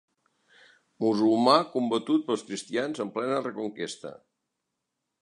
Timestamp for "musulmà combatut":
1.05-2.27